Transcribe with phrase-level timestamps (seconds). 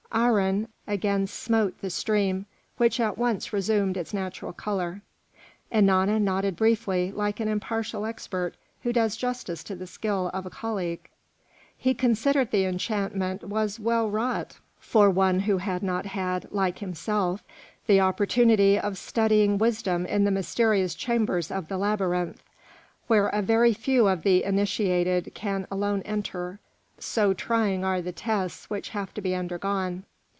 [0.13, 5.01] Aharon again smote the stream, which at once resumed its natural colour.
[5.71, 10.49] Ennana nodded briefly, like an impartial expert who does justice to the skill of a
[10.49, 11.07] colleague;
[11.77, 17.41] he considered the enchantment was well wrought for one who had not had, like himself,
[17.87, 22.43] the opportunity of studying wisdom in the mysterious chambers of the labyrinth,
[23.07, 26.59] where a very few of the initiated can alone enter,
[26.99, 30.03] so trying are the tests which have to be undergone.